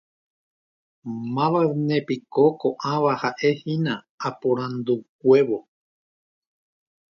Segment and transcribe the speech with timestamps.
[1.35, 3.93] Mávanepiko ko'ãva ha'e'aína
[4.27, 5.59] apu'ãnguévo.